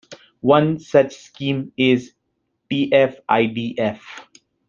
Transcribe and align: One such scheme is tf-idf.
One 0.49 0.79
such 0.79 1.13
scheme 1.15 1.73
is 1.77 2.13
tf-idf. 2.71 3.99